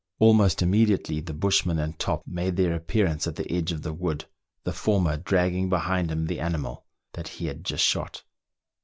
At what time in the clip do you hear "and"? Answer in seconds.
1.77-1.99